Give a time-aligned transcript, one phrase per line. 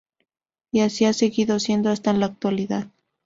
[0.71, 2.87] Y así ha seguido siendo hasta la actualidad.